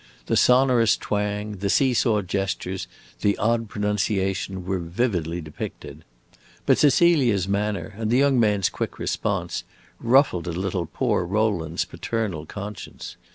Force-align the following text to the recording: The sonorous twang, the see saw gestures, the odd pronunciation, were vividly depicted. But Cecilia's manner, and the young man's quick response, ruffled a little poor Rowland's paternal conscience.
The 0.25 0.35
sonorous 0.35 0.97
twang, 0.97 1.57
the 1.57 1.69
see 1.69 1.93
saw 1.93 2.23
gestures, 2.23 2.87
the 3.19 3.37
odd 3.37 3.69
pronunciation, 3.69 4.65
were 4.65 4.79
vividly 4.79 5.41
depicted. 5.41 6.03
But 6.65 6.79
Cecilia's 6.79 7.47
manner, 7.47 7.93
and 7.95 8.09
the 8.09 8.17
young 8.17 8.39
man's 8.39 8.67
quick 8.69 8.97
response, 8.97 9.63
ruffled 9.99 10.47
a 10.47 10.51
little 10.53 10.87
poor 10.91 11.23
Rowland's 11.23 11.85
paternal 11.85 12.47
conscience. 12.47 13.15